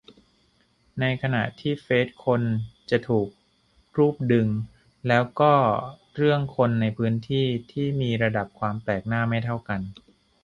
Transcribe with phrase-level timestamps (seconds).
[0.99, 2.41] ในขณะที่เฟซคน
[2.89, 3.27] จะถูก
[3.97, 4.47] รูปดึง
[5.07, 5.53] แล้วก็
[6.15, 9.79] เรื่องคนในพื้นที่ ที่มีระดับความแปลกหน้าไม่เท่ากัน